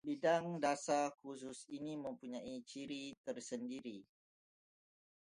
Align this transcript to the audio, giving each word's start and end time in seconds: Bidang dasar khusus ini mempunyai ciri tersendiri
Bidang 0.07 0.47
dasar 0.65 1.05
khusus 1.21 1.59
ini 1.77 1.93
mempunyai 2.05 2.55
ciri 2.69 3.05
tersendiri 3.25 3.97